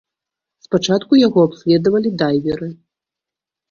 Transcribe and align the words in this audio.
Спачатку 0.67 1.21
яго 1.27 1.39
абследавалі 1.51 2.17
дайверы. 2.25 2.75